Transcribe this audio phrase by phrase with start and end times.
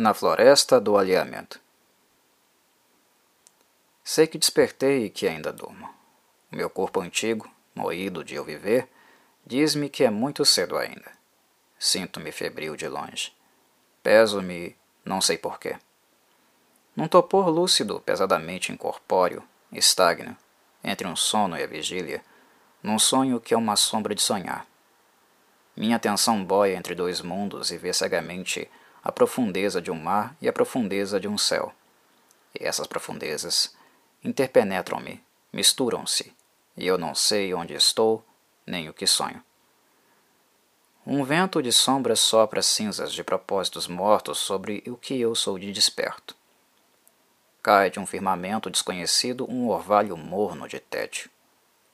[0.00, 1.58] Na floresta do alheamento.
[4.04, 5.92] Sei que despertei e que ainda durmo.
[6.52, 8.88] O meu corpo antigo, moído de eu viver,
[9.44, 11.10] diz-me que é muito cedo ainda.
[11.76, 13.32] Sinto-me febril de longe.
[14.00, 15.76] Peso-me, não sei porquê.
[16.94, 19.42] Num topor lúcido, pesadamente incorpóreo,
[19.72, 20.36] estagno,
[20.84, 22.22] entre um sono e a vigília,
[22.80, 24.64] num sonho que é uma sombra de sonhar.
[25.76, 28.70] Minha atenção boia entre dois mundos e vê cegamente
[29.08, 31.72] a profundeza de um mar e a profundeza de um céu.
[32.54, 33.74] E essas profundezas
[34.22, 36.30] interpenetram-me, misturam-se,
[36.76, 38.22] e eu não sei onde estou
[38.66, 39.42] nem o que sonho.
[41.06, 45.72] Um vento de sombras sopra cinzas de propósitos mortos sobre o que eu sou de
[45.72, 46.36] desperto.
[47.62, 51.30] Cai de um firmamento desconhecido um orvalho morno de tédio.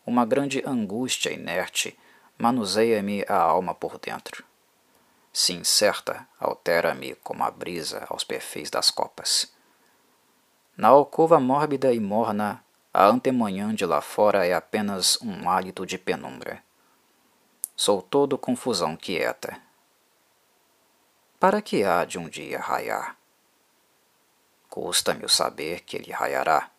[0.04, 1.96] Uma grande angústia inerte
[2.37, 4.45] manuseia-me a alma por dentro.
[5.37, 9.52] Se incerta, altera-me como a brisa aos perfis das copas.
[10.76, 15.99] Na alcova mórbida e morna, a antemanhã de lá fora é apenas um hálito de
[15.99, 16.63] penumbra.
[17.74, 19.60] Sou todo confusão quieta.
[21.41, 23.16] Para que há de um dia raiar?
[24.71, 26.71] Custa-me o saber que ele raiará,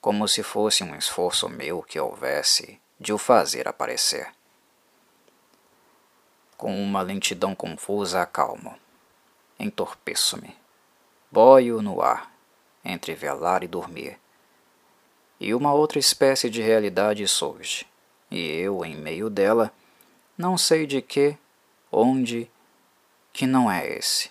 [0.00, 4.34] como se fosse um esforço meu que houvesse de o fazer aparecer.
[6.64, 8.74] Com uma lentidão confusa acalmo.
[9.60, 10.56] Entorpeço-me.
[11.30, 12.34] Boio no ar,
[12.82, 14.18] entre velar e dormir.
[15.38, 17.86] E uma outra espécie de realidade surge,
[18.30, 19.70] e eu, em meio dela,
[20.38, 21.36] não sei de que,
[21.92, 22.50] onde,
[23.30, 24.30] que não é esse.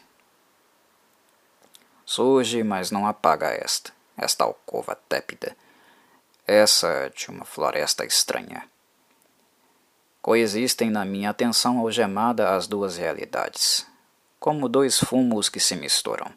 [2.04, 5.56] Surge, mas não apaga esta, esta alcova tépida,
[6.48, 8.68] essa de uma floresta estranha.
[10.24, 13.86] Coexistem na minha atenção algemada as duas realidades,
[14.40, 16.32] como dois fumos que se misturam.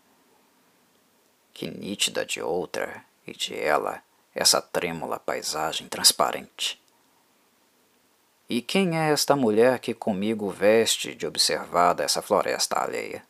[1.54, 4.02] Que nítida de outra e de ela
[4.34, 6.82] essa trêmula paisagem transparente.
[8.48, 13.22] E quem é esta mulher que comigo veste de observada essa floresta alheia?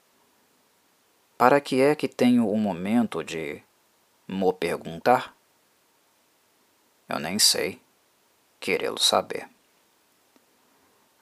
[1.37, 3.63] Para que é que tenho o momento de
[4.27, 5.37] mo perguntar?
[7.07, 7.79] Eu nem sei
[8.59, 9.55] querê-lo saber.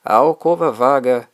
[0.04, 1.26] A alcova vaga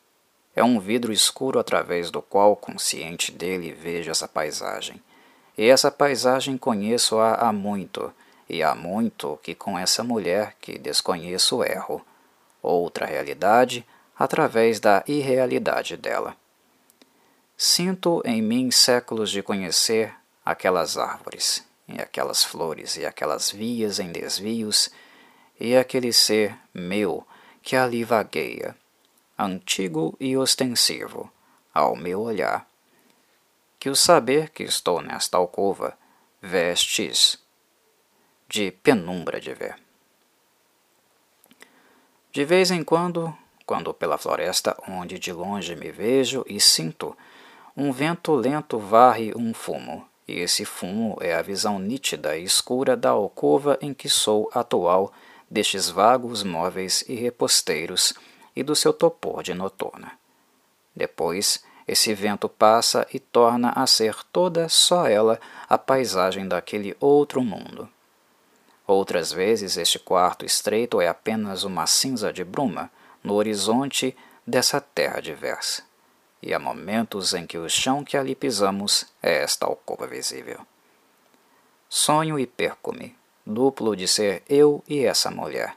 [0.54, 5.02] é um vidro escuro através do qual, consciente dele, vejo essa paisagem.
[5.58, 8.14] E essa paisagem conheço-a há muito,
[8.48, 12.00] e há muito que com essa mulher que desconheço erro.
[12.62, 13.84] Outra realidade
[14.16, 16.36] através da irrealidade dela.
[17.56, 20.14] Sinto em mim séculos de conhecer
[20.46, 24.90] aquelas árvores, e aquelas flores, e aquelas vias em desvios,
[25.58, 27.26] e aquele ser meu
[27.62, 28.76] que ali vagueia,
[29.38, 31.30] antigo e ostensivo,
[31.72, 32.66] ao meu olhar,
[33.78, 35.96] que o saber que estou nesta alcova
[36.42, 37.38] vestes
[38.48, 39.76] de penumbra de ver.
[42.32, 47.16] De vez em quando, quando pela floresta onde de longe me vejo e sinto,
[47.76, 52.96] um vento lento varre um fumo, e esse fumo é a visão nítida e escura
[52.96, 55.12] da alcova em que sou atual
[55.50, 58.14] destes vagos móveis e reposteiros
[58.54, 60.12] e do seu topor de noturna.
[60.94, 67.42] Depois, esse vento passa e torna a ser toda só ela a paisagem daquele outro
[67.42, 67.88] mundo.
[68.86, 72.90] Outras vezes, este quarto estreito é apenas uma cinza de bruma
[73.22, 75.82] no horizonte dessa terra diversa.
[76.42, 80.60] E há momentos em que o chão que ali pisamos é esta alcova visível.
[81.88, 85.74] Sonho e perco-me, duplo de ser eu e essa mulher.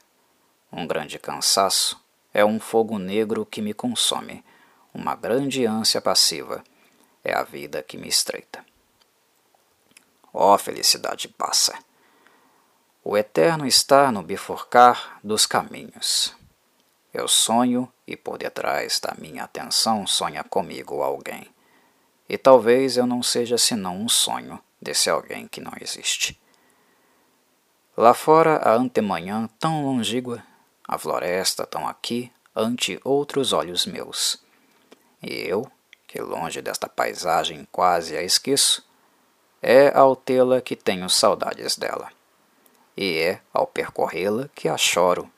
[0.71, 2.01] Um grande cansaço
[2.33, 4.43] é um fogo negro que me consome,
[4.93, 6.63] uma grande ânsia passiva
[7.23, 8.63] é a vida que me estreita.
[10.33, 11.77] Ó oh, felicidade passa!
[13.03, 16.35] O eterno está no bifurcar dos caminhos.
[17.13, 21.47] Eu sonho e por detrás da minha atenção sonha comigo alguém.
[22.27, 26.39] E talvez eu não seja senão um sonho desse alguém que não existe.
[27.95, 30.43] Lá fora a antemanhã tão longínqua,
[30.87, 34.43] a floresta tão aqui ante outros olhos meus.
[35.21, 35.71] E eu,
[36.07, 38.83] que longe desta paisagem quase a esqueço,
[39.61, 42.11] é ao tê-la que tenho saudades dela.
[42.97, 45.31] E é ao percorrê-la que a choro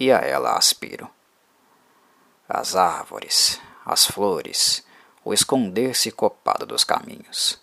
[0.00, 1.10] e a ela aspiro.
[2.48, 4.86] As árvores, as flores,
[5.22, 7.60] o esconder-se copado dos caminhos.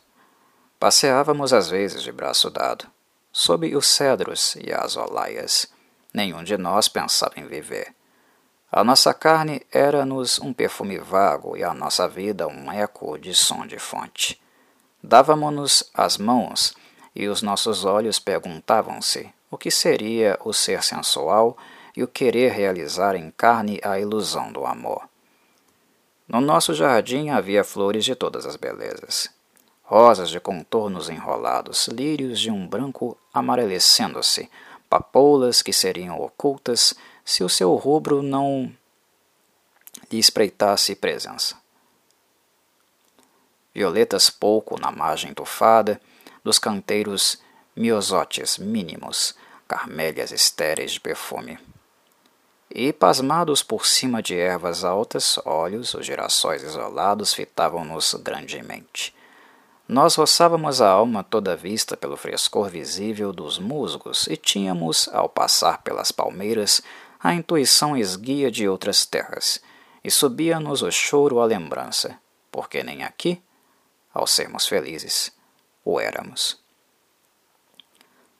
[0.80, 2.88] Passeávamos às vezes de braço dado
[3.32, 5.68] Sob os cedros e as olaias,
[6.14, 7.94] nenhum de nós pensava em viver.
[8.72, 13.66] A nossa carne era-nos um perfume vago e a nossa vida um eco de som
[13.66, 14.42] de fonte.
[15.04, 16.74] Dávamos-nos as mãos
[17.16, 21.58] e os nossos olhos perguntavam-se o que seria o ser sensual
[21.96, 25.10] e o querer realizar em carne a ilusão do amor.
[26.28, 29.30] No nosso jardim havia flores de todas as belezas.
[29.92, 34.50] Rosas de contornos enrolados, lírios de um branco amarelecendo-se,
[34.90, 36.94] papoulas que seriam ocultas
[37.26, 38.74] se o seu rubro não
[40.10, 41.58] lhe espreitasse presença.
[43.76, 46.00] Violetas pouco na margem tufada,
[46.42, 47.44] dos canteiros
[47.76, 49.36] miosotes mínimos,
[49.68, 51.60] carmélias estéreis de perfume.
[52.74, 59.14] E, pasmados por cima de ervas altas, olhos, os girassóis isolados fitavam-nos grandemente.
[59.88, 65.82] Nós roçávamos a alma toda vista pelo frescor visível dos musgos e tínhamos, ao passar
[65.82, 66.82] pelas palmeiras,
[67.20, 69.62] a intuição esguia de outras terras,
[70.04, 72.18] e subia-nos o choro à lembrança,
[72.52, 73.42] porque nem aqui,
[74.14, 75.32] ao sermos felizes,
[75.84, 76.60] o éramos.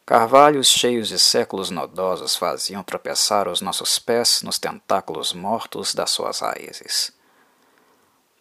[0.06, 6.40] Carvalhos cheios de séculos nodosos faziam tropeçar os nossos pés nos tentáculos mortos das suas
[6.40, 7.14] raízes.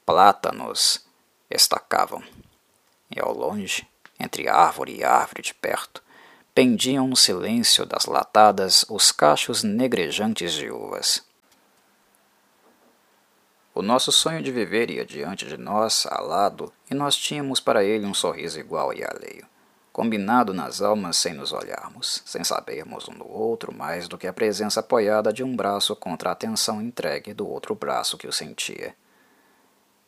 [0.04, 1.04] Plátanos
[1.48, 2.24] estacavam,
[3.10, 3.86] e ao longe,
[4.18, 6.02] entre árvore e árvore de perto,
[6.54, 11.24] pendiam no silêncio das latadas os cachos negrejantes de uvas.
[13.74, 18.04] O nosso sonho de viver ia diante de nós, alado, e nós tínhamos para ele
[18.04, 19.46] um sorriso igual e alheio
[19.92, 24.32] combinado nas almas sem nos olharmos, sem sabermos um do outro mais do que a
[24.32, 28.94] presença apoiada de um braço contra a atenção entregue do outro braço que o sentia.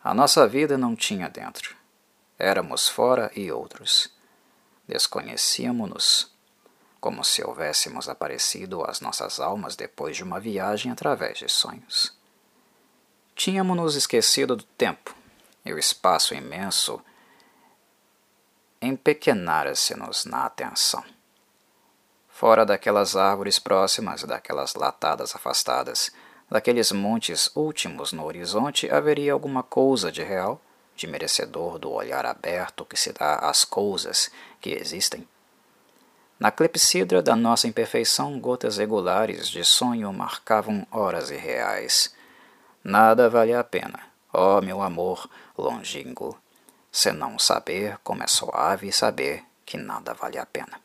[0.03, 1.77] A nossa vida não tinha dentro.
[2.43, 4.13] Éramos fora e outros.
[4.89, 6.29] Desconhecíamos-nos,
[7.01, 12.13] como se houvéssemos aparecido às nossas almas depois de uma viagem através de sonhos.
[13.37, 15.15] Tínhamos nos esquecido do tempo
[15.65, 17.01] e o espaço imenso
[18.81, 21.05] empequenara-se-nos na atenção.
[22.29, 26.11] Fora daquelas árvores próximas, daquelas latadas afastadas,
[26.51, 30.61] daqueles montes últimos no horizonte, haveria alguma coisa de real,
[30.97, 34.31] de merecedor do olhar aberto que se dá às coisas
[34.61, 35.27] que existem?
[36.39, 42.13] Na clepsidra da nossa imperfeição, gotas regulares de sonho marcavam horas irreais.
[42.83, 44.01] Nada vale a pena,
[44.33, 46.37] ó oh, meu amor longínquo,
[46.91, 50.81] senão saber como é suave saber que nada vale a pena.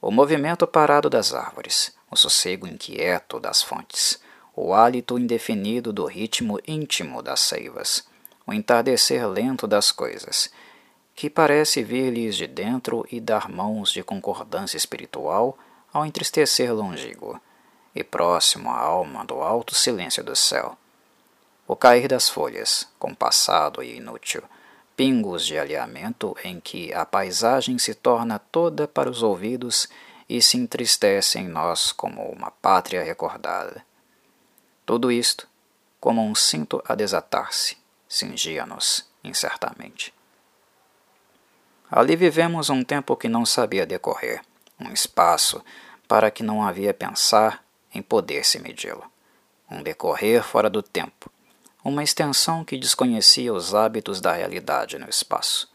[0.00, 4.20] O movimento parado das árvores, o sossego inquieto das fontes,
[4.54, 8.06] o hálito indefinido do ritmo íntimo das seivas,
[8.48, 10.50] o entardecer lento das coisas,
[11.14, 15.58] que parece vir-lhes de dentro e dar mãos de concordância espiritual
[15.92, 17.38] ao entristecer longínquo
[17.94, 20.78] e próximo à alma do alto silêncio do céu.
[21.66, 24.42] O cair das folhas, compassado e inútil,
[24.96, 29.86] pingos de alinhamento em que a paisagem se torna toda para os ouvidos
[30.26, 33.84] e se entristece em nós como uma pátria recordada.
[34.86, 35.46] Tudo isto,
[36.00, 37.76] como um cinto a desatar-se,
[38.08, 40.14] cingia-nos incertamente.
[41.90, 44.42] Ali vivemos um tempo que não sabia decorrer,
[44.78, 45.62] um espaço
[46.06, 47.64] para que não havia pensar
[47.94, 49.04] em poder se medi-lo,
[49.70, 51.30] um decorrer fora do tempo,
[51.82, 55.70] uma extensão que desconhecia os hábitos da realidade no espaço.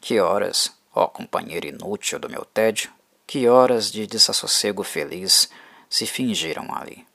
[0.00, 2.92] Que horas, ó companheiro inútil do meu tédio,
[3.26, 5.48] que horas de desassossego feliz
[5.88, 7.06] se fingiram ali.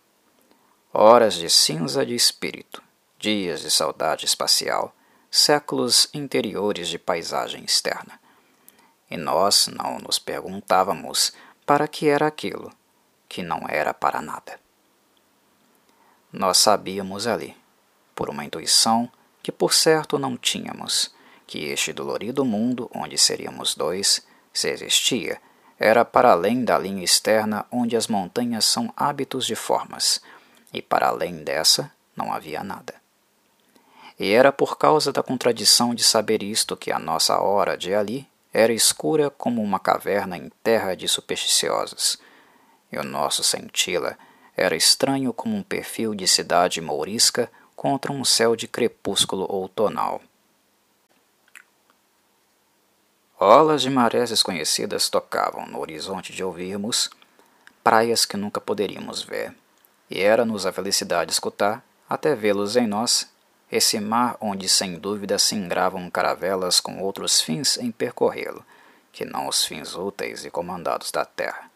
[0.93, 2.81] Horas de cinza de espírito,
[3.25, 4.95] dias de saudade espacial,
[5.31, 8.19] séculos interiores de paisagem externa.
[9.09, 11.33] E nós não nos perguntávamos
[11.65, 12.71] para que era aquilo,
[13.27, 14.59] que não era para nada.
[16.31, 17.57] Nós sabíamos ali,
[18.13, 21.11] por uma intuição que por certo não tínhamos,
[21.47, 25.41] que este dolorido mundo onde seríamos dois, se existia,
[25.79, 30.21] era para além da linha externa onde as montanhas são hábitos de formas,
[30.71, 33.03] e para além dessa não havia nada.
[34.17, 38.27] E era por causa da contradição de saber isto que a nossa hora de ali
[38.53, 42.17] era escura como uma caverna em terra de supersticiosos,
[42.89, 44.17] e o nosso senti-la
[44.55, 50.21] era estranho como um perfil de cidade mourisca contra um céu de crepúsculo outonal.
[53.37, 57.09] Olas de marés desconhecidas tocavam no horizonte de ouvirmos
[57.83, 59.53] praias que nunca poderíamos ver,
[60.09, 63.29] e era-nos a felicidade escutar, até vê-los em nós,
[63.71, 68.65] esse mar onde sem dúvida se engravam caravelas com outros fins em percorrê-lo,
[69.11, 71.71] que não os fins úteis e comandados da terra.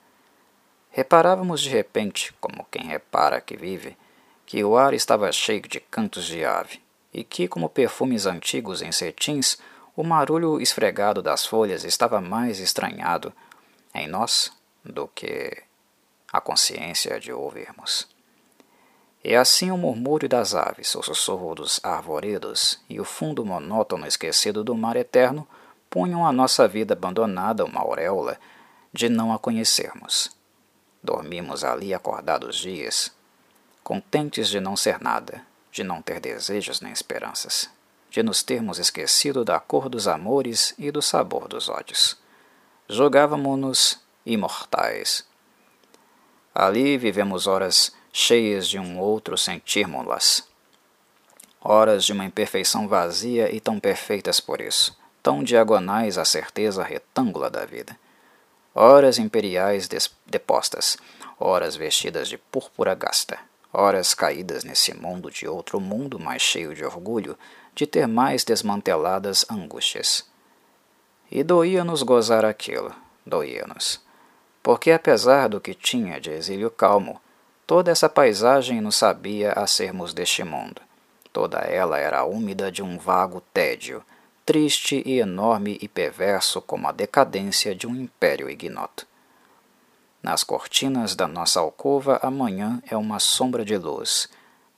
[0.91, 3.97] Reparávamos de repente, como quem repara que vive,
[4.45, 6.81] que o ar estava cheio de cantos de ave,
[7.13, 9.57] e que, como perfumes antigos em cetins,
[9.99, 13.33] O marulho esfregado das folhas estava mais estranhado
[13.93, 14.49] em nós
[14.81, 15.61] do que
[16.31, 18.07] a consciência de ouvirmos.
[19.23, 24.63] E assim o murmúrio das aves, o sussurro dos arvoredos e o fundo monótono esquecido
[24.63, 25.47] do mar eterno
[25.89, 28.39] punham a nossa vida abandonada uma auréola
[28.93, 30.31] de não a conhecermos.
[31.03, 33.11] Dormimos ali acordados dias,
[33.83, 37.69] contentes de não ser nada, de não ter desejos nem esperanças,
[38.09, 42.17] de nos termos esquecido da cor dos amores e do sabor dos ódios.
[42.87, 45.25] Jogávamos-nos imortais.
[46.53, 50.47] Ali vivemos horas cheias de um outro sentirmos-las.
[51.61, 57.49] Horas de uma imperfeição vazia e tão perfeitas por isso, tão diagonais à certeza retângula
[57.49, 57.97] da vida.
[58.73, 59.89] Horas imperiais
[60.25, 60.97] depostas,
[61.39, 63.39] horas vestidas de púrpura gasta,
[63.73, 67.37] horas caídas nesse mundo de outro mundo mais cheio de orgulho
[67.75, 70.25] de ter mais desmanteladas angústias.
[71.31, 72.93] E doía-nos gozar aquilo,
[73.25, 74.01] doía-nos.
[74.63, 77.21] Porque apesar do que tinha de exílio calmo,
[77.69, 80.81] Toda essa paisagem nos sabia a sermos deste mundo.
[81.31, 84.03] Toda ela era úmida de um vago tédio,
[84.43, 89.05] triste e enorme e perverso como a decadência de um império ignoto.
[90.23, 94.27] Nas cortinas da nossa alcova, amanhã é uma sombra de luz.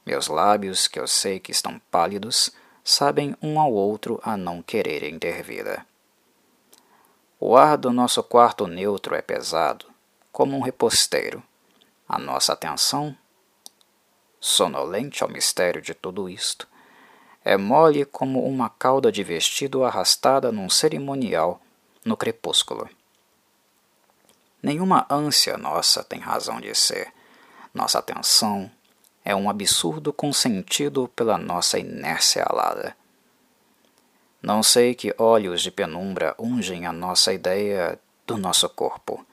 [0.06, 2.52] Meus lábios, que eu sei que estão pálidos,
[2.84, 5.86] sabem um ao outro a não quererem ter vida.
[7.40, 9.86] O ar do nosso quarto neutro é pesado,
[10.30, 11.42] como um reposteiro
[12.12, 13.16] a nossa atenção,
[14.38, 16.68] sonolente ao mistério de tudo isto,
[17.42, 21.62] é mole como uma cauda de vestido arrastada num cerimonial
[22.04, 22.90] no crepúsculo.
[24.62, 27.14] Nenhuma ânsia nossa tem razão de ser.
[27.74, 28.70] Nossa atenção
[29.24, 32.94] é um absurdo consentido pela nossa inércia alada.
[34.42, 39.26] Não sei que olhos de penumbra ungem a nossa ideia do nosso corpo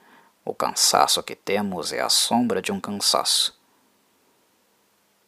[0.49, 3.55] o cansaço que temos é a sombra de um cansaço.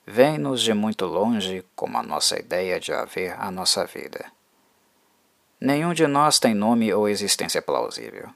[0.03, 4.31] Vem-nos de muito longe como a nossa ideia de haver a nossa vida.
[5.59, 8.31] Nenhum de nós tem nome ou existência plausível.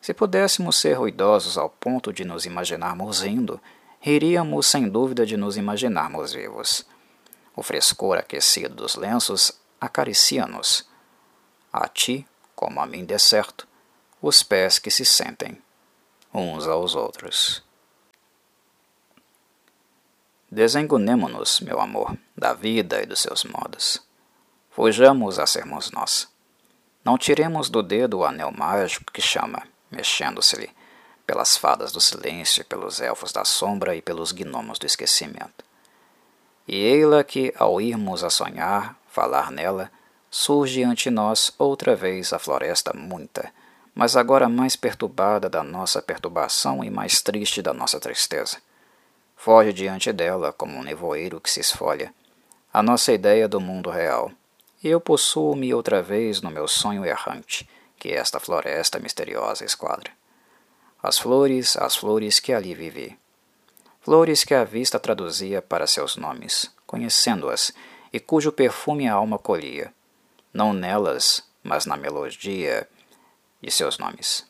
[0.00, 3.60] Se pudéssemos ser ruidosos ao ponto de nos imaginarmos rindo,
[3.98, 6.86] riríamos sem dúvida de nos imaginarmos vivos.
[7.56, 10.88] O frescor aquecido dos lenços acaricia-nos.
[11.72, 13.66] A ti, como a mim de certo,
[14.22, 15.60] os pés que se sentem
[16.32, 17.62] uns aos outros.
[20.50, 24.02] Desengunemo-nos, meu amor, da vida e dos seus modos.
[24.70, 26.28] Fujamos a sermos nós.
[27.04, 30.70] Não tiremos do dedo o anel mágico que chama, mexendo-se-lhe,
[31.26, 35.64] pelas fadas do silêncio, pelos elfos da sombra e pelos gnomos do esquecimento.
[36.66, 39.90] E ei-la que, ao irmos a sonhar, falar nela,
[40.30, 43.52] surge ante nós outra vez a floresta muita,
[43.98, 48.58] mas agora mais perturbada da nossa perturbação e mais triste da nossa tristeza.
[49.34, 52.14] Foge diante dela como um nevoeiro que se esfolha,
[52.72, 54.30] a nossa ideia do mundo real,
[54.84, 60.12] e eu possuo-me outra vez no meu sonho errante, que esta floresta misteriosa esquadra.
[61.02, 63.18] As flores, as flores que ali vivi.
[64.00, 67.72] Flores que a vista traduzia para seus nomes, conhecendo-as,
[68.12, 69.92] e cujo perfume a alma colhia,
[70.54, 72.86] não nelas, mas na melodia
[73.60, 74.46] de seus nomes.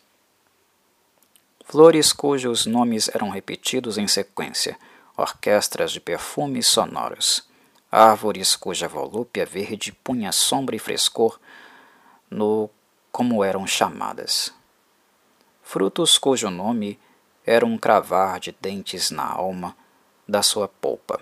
[1.64, 4.78] Flores cujos nomes eram repetidos em sequência,
[5.16, 7.46] orquestras de perfumes sonoros,
[7.90, 11.38] árvores cuja volúpia verde punha sombra e frescor
[12.30, 12.70] no
[13.10, 14.52] como eram chamadas.
[15.62, 16.98] Frutos cujo nome
[17.44, 19.76] era um cravar de dentes na alma
[20.26, 21.20] da sua polpa.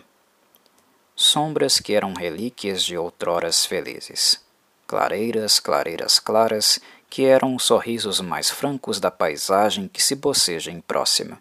[1.15, 4.45] Sombras que eram relíquias de outroras felizes.
[4.87, 10.81] Clareiras, clareiras claras que eram os sorrisos mais francos da paisagem que se boceja em
[10.81, 11.41] próxima.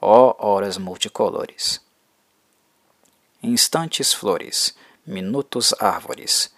[0.00, 1.80] Ó oh, horas multicolores!
[3.42, 4.74] Instantes flores,
[5.06, 6.52] minutos árvores.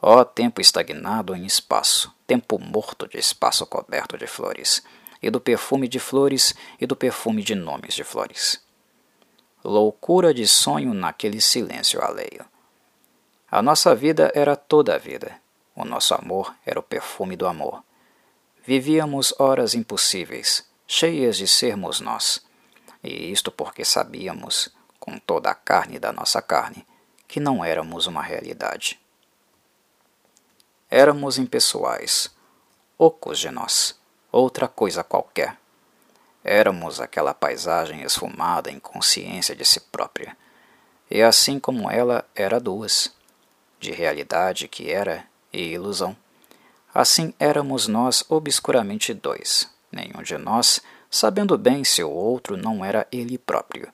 [0.00, 4.82] Ó oh, tempo estagnado em espaço, tempo morto de espaço coberto de flores,
[5.22, 8.60] e do perfume de flores e do perfume de nomes de flores.
[9.62, 12.46] Loucura de sonho naquele silêncio alheio.
[13.50, 15.36] A nossa vida era toda a vida,
[15.74, 17.82] o nosso amor era o perfume do amor.
[18.64, 22.44] Vivíamos horas impossíveis, cheias de sermos nós.
[23.02, 26.86] E isto porque sabíamos, com toda a carne da nossa carne,
[27.26, 29.00] que não éramos uma realidade.
[30.90, 32.30] Éramos impessoais,
[32.98, 33.98] ocos de nós,
[34.32, 35.56] outra coisa qualquer.
[36.42, 40.36] Éramos aquela paisagem esfumada em consciência de si própria,
[41.10, 43.14] e assim como ela era duas,
[43.78, 46.16] de realidade que era e ilusão,
[46.92, 53.06] Assim éramos nós obscuramente dois, nenhum de nós sabendo bem se o outro não era
[53.12, 53.88] ele próprio,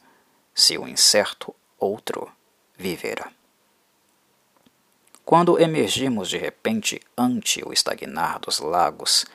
[0.54, 2.30] se o incerto outro
[2.76, 3.30] vivera.
[5.24, 9.26] Quando emergimos de repente ante o estagnar dos lagos,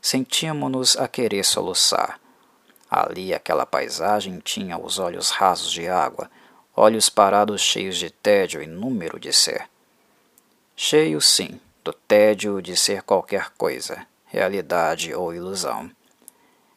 [0.00, 2.18] sentíamos-nos a querer soluçar.
[2.90, 6.30] Ali aquela paisagem tinha os olhos rasos de água,
[6.74, 9.68] olhos parados cheios de tédio e número de ser.
[10.76, 15.88] Cheios, sim, do tédio de ser qualquer coisa, realidade ou ilusão.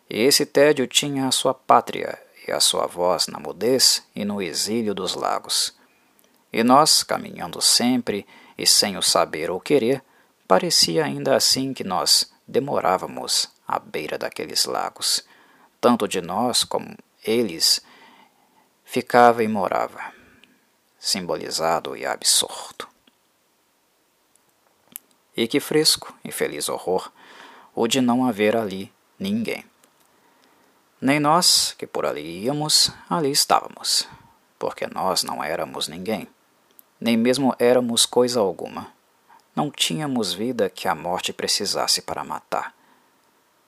[0.08, 4.40] E esse tédio tinha a sua pátria e a sua voz na mudez e no
[4.40, 5.76] exílio dos lagos.
[6.54, 8.24] E nós, caminhando sempre
[8.56, 10.04] e sem o saber ou querer,
[10.48, 15.26] parecia ainda assim que nós demorávamos à beira daqueles lagos.
[15.82, 17.82] Tanto de nós como eles
[18.86, 20.14] ficava e morava,
[21.00, 22.88] simbolizado e absorto.
[25.38, 27.12] E que fresco e feliz horror
[27.76, 29.64] o de não haver ali ninguém.
[31.00, 34.08] Nem nós, que por ali íamos, ali estávamos,
[34.58, 36.28] porque nós não éramos ninguém,
[37.00, 38.92] nem mesmo éramos coisa alguma.
[39.56, 42.76] Não tínhamos vida que a morte precisasse para matar.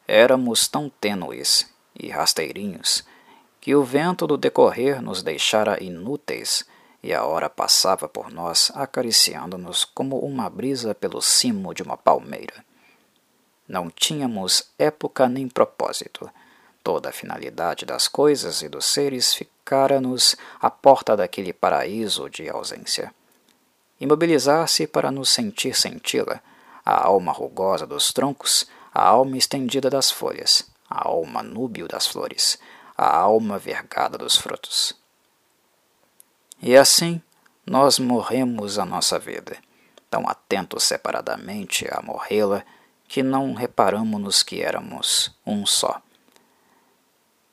[0.08, 3.06] Éramos tão tênues e rasteirinhos
[3.62, 6.66] que o vento do decorrer nos deixara inúteis
[7.02, 12.66] e a hora passava por nós acariciando-nos como uma brisa pelo cimo de uma palmeira.
[13.68, 16.30] Não tínhamos época nem propósito.
[16.84, 23.14] Toda a finalidade das coisas e dos seres ficara-nos à porta daquele paraíso de ausência.
[24.00, 26.42] Imobilizar-se para nos sentir senti-la,
[26.86, 32.58] a alma rugosa dos troncos, a alma estendida das folhas, a alma núbio das flores,
[32.98, 34.99] a alma vergada dos frutos.
[36.62, 37.22] E assim
[37.66, 39.58] nós morremos a nossa vida,
[40.10, 42.64] tão atentos separadamente a morrê-la
[43.08, 46.02] que não reparamos que éramos um só,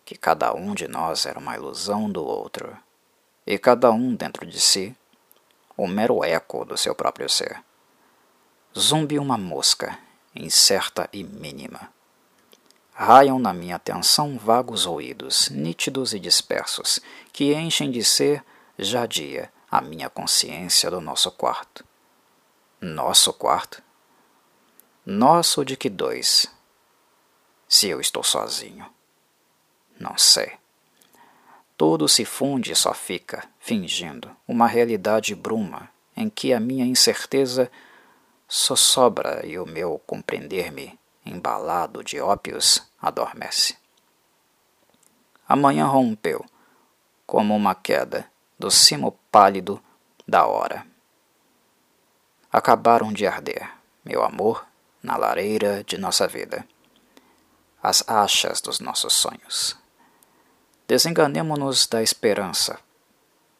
[0.04, 2.76] que cada um de nós era uma ilusão do outro,
[3.46, 4.96] e cada um dentro de si
[5.76, 7.62] o mero eco do seu próprio ser.
[8.76, 9.98] Zumbi uma mosca,
[10.34, 11.90] incerta e mínima.
[12.92, 16.98] Raiam na minha atenção vagos ruídos, nítidos e dispersos,
[17.32, 18.42] que enchem de ser
[18.78, 21.84] jadia a minha consciência do nosso quarto.
[22.80, 23.82] Nosso quarto?
[25.04, 26.46] Nosso de que dois?
[27.68, 28.86] Se eu estou sozinho.
[29.98, 30.52] Não sei.
[31.76, 37.70] Tudo se funde e só fica, fingindo, uma realidade bruma, em que a minha incerteza
[38.48, 43.76] só sobra e o meu compreender-me, embalado de ópios, adormece.
[45.48, 46.44] Amanhã rompeu,
[47.26, 49.82] como uma queda, do cimo pálido
[50.26, 50.86] da hora.
[52.50, 53.70] Acabaram de arder,
[54.04, 54.66] meu amor,
[55.02, 56.66] na lareira de nossa vida,
[57.82, 59.76] as achas dos nossos sonhos.
[60.88, 62.78] Desenganemo-nos da esperança,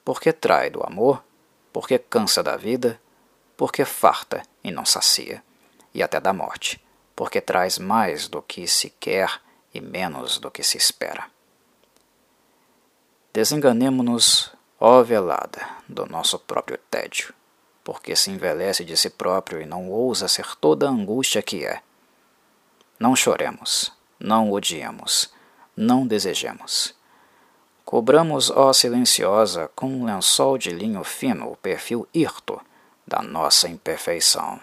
[0.05, 1.23] porque trai do amor,
[1.73, 3.01] porque cansa da vida,
[3.57, 5.43] porque farta e não sacia,
[5.93, 6.83] e até da morte,
[7.15, 9.41] porque traz mais do que se quer
[9.75, 11.31] e menos do que se espera.
[13.33, 17.33] Desenganemo-nos Ó velada do nosso próprio tédio,
[17.83, 21.81] porque se envelhece de si próprio e não ousa ser toda a angústia que é.
[22.99, 25.33] Não choremos, não odiemos,
[25.75, 26.95] não desejemos.
[27.87, 32.61] Cobramos, ó silenciosa, com um lençol de linho fino o perfil hirto
[33.07, 34.61] da nossa imperfeição.